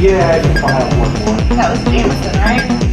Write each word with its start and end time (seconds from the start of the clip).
Yeah, 0.00 0.30
I 0.30 0.40
think 0.40 0.64
I'll 0.64 0.98
one 0.98 1.12
more. 1.12 1.36
That 1.56 1.70
was 1.72 1.84
Jameson, 1.84 2.32
right? 2.40 2.89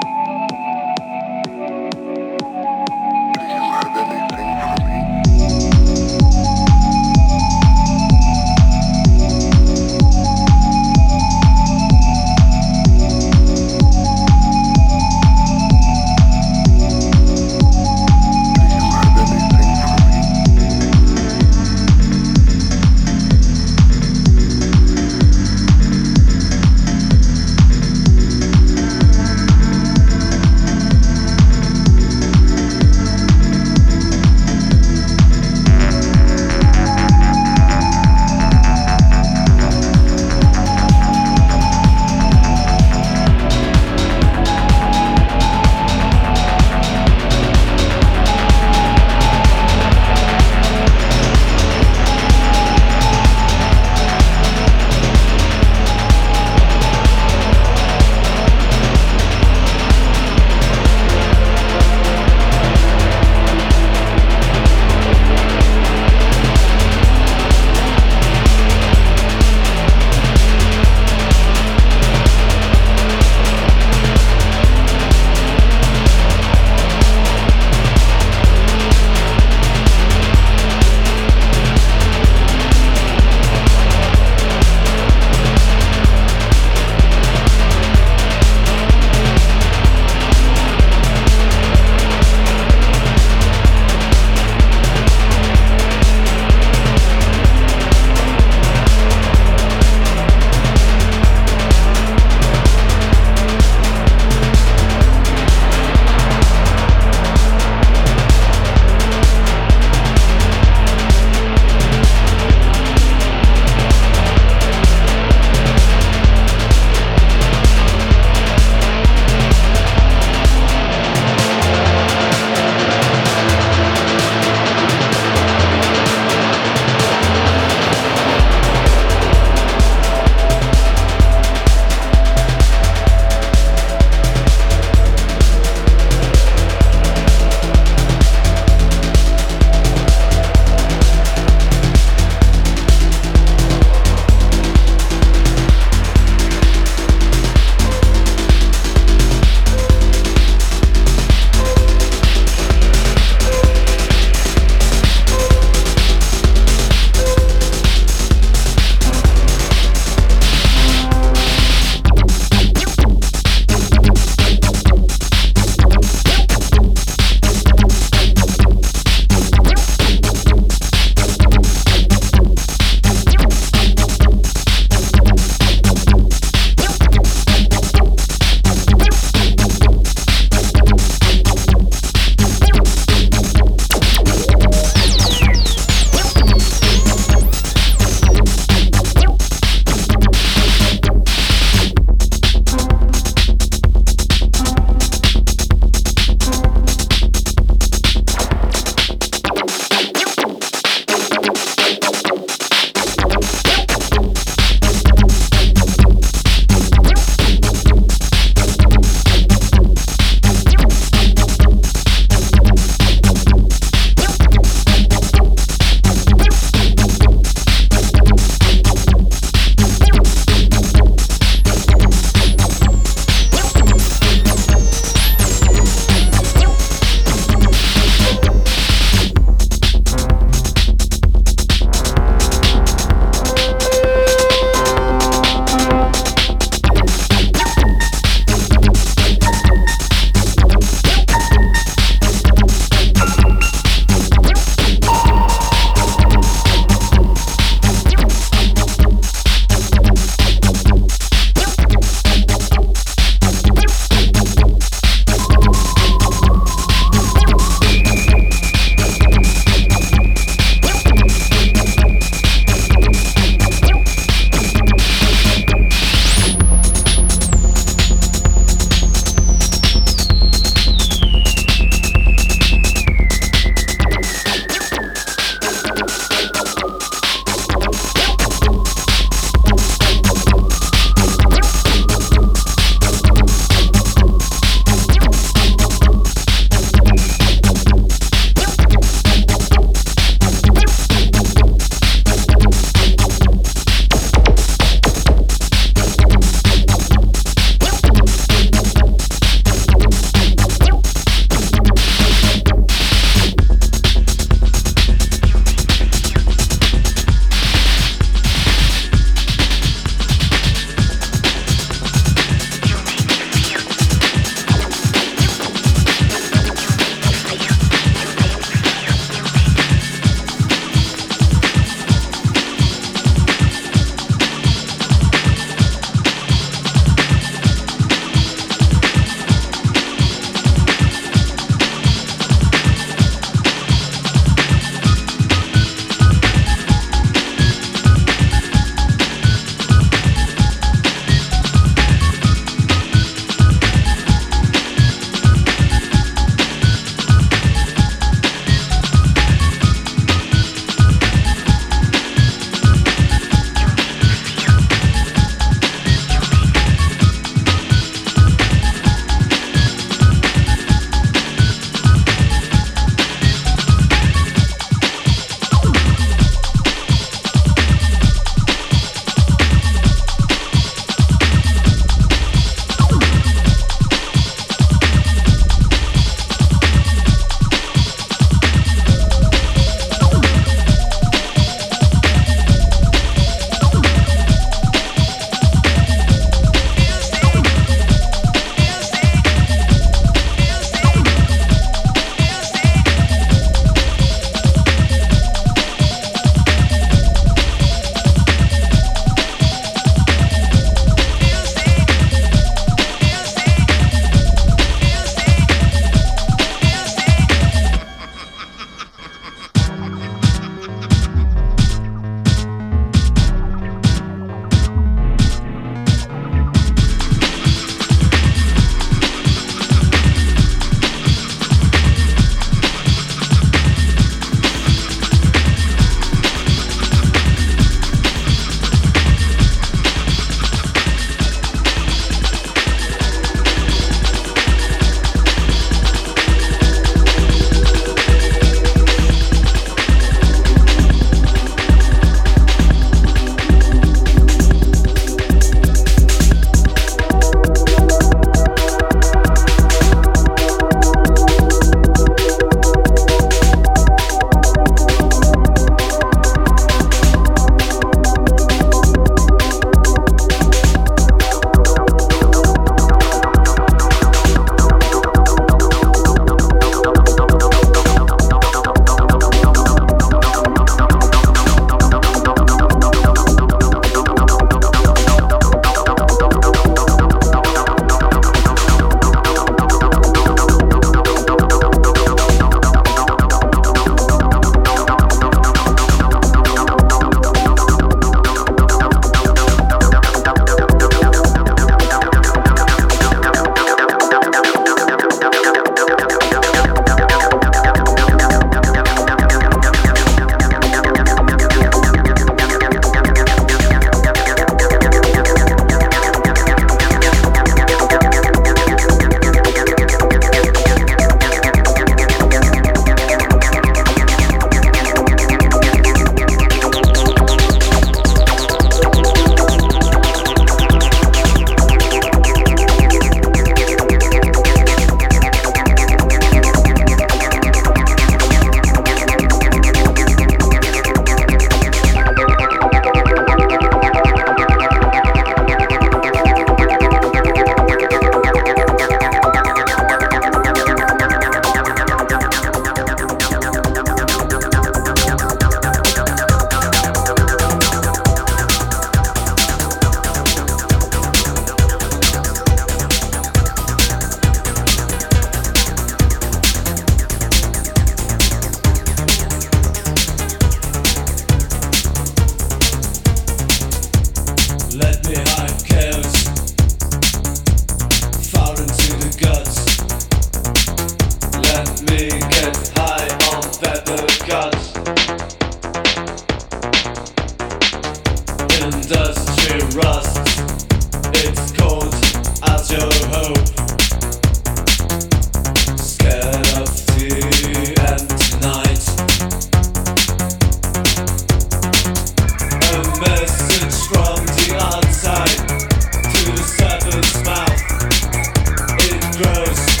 Grows, 599.52 600.00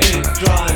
it 0.00 0.24
grinds, 0.38 0.75